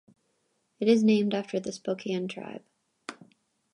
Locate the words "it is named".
0.79-1.35